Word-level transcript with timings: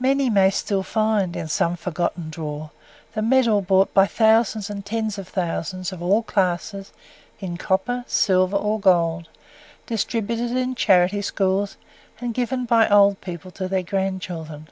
Many 0.00 0.30
may 0.30 0.50
still 0.50 0.82
find, 0.82 1.36
in 1.36 1.46
some 1.46 1.76
forgotten 1.76 2.28
drawer, 2.28 2.72
the 3.12 3.22
medal 3.22 3.62
bought 3.62 3.94
by 3.94 4.04
thousands 4.04 4.68
and 4.68 4.84
tens 4.84 5.16
of 5.16 5.28
thousands, 5.28 5.92
of 5.92 6.02
all 6.02 6.24
classes, 6.24 6.92
in 7.38 7.56
copper, 7.56 8.02
silver, 8.08 8.56
or 8.56 8.80
gold 8.80 9.28
distributed 9.86 10.56
in 10.56 10.74
charity 10.74 11.22
schools, 11.22 11.76
and 12.20 12.34
given 12.34 12.64
by 12.64 12.88
old 12.88 13.20
people 13.20 13.52
to 13.52 13.68
their 13.68 13.84
grandchildren. 13.84 14.66